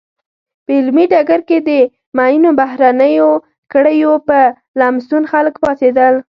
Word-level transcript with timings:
په 0.65 0.71
علمي 0.79 1.05
ډګر 1.11 1.41
کې 1.49 1.57
د 1.67 1.69
معینو 2.17 2.49
بهرنیو 2.59 3.29
کړیو 3.73 4.13
په 4.27 4.39
لمسون 4.79 5.23
خلک 5.31 5.55
پاڅېدل. 5.63 6.15